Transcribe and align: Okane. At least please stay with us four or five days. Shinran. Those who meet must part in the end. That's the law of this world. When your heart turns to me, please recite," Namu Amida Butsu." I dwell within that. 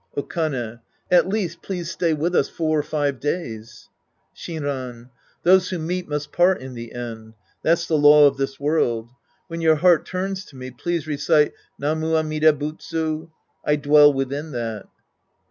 Okane. 0.17 0.79
At 1.11 1.29
least 1.29 1.61
please 1.61 1.91
stay 1.91 2.11
with 2.15 2.35
us 2.35 2.49
four 2.49 2.79
or 2.79 2.81
five 2.81 3.19
days. 3.19 3.87
Shinran. 4.35 5.11
Those 5.43 5.69
who 5.69 5.77
meet 5.77 6.07
must 6.09 6.31
part 6.31 6.59
in 6.59 6.73
the 6.73 6.93
end. 6.93 7.35
That's 7.61 7.85
the 7.85 7.99
law 7.99 8.25
of 8.25 8.37
this 8.37 8.59
world. 8.59 9.11
When 9.47 9.61
your 9.61 9.75
heart 9.75 10.07
turns 10.07 10.43
to 10.45 10.55
me, 10.55 10.71
please 10.71 11.05
recite," 11.05 11.53
Namu 11.77 12.15
Amida 12.15 12.51
Butsu." 12.51 13.29
I 13.63 13.75
dwell 13.75 14.11
within 14.11 14.53
that. 14.53 14.87